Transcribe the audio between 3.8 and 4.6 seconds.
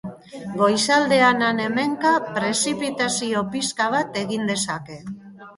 bat egin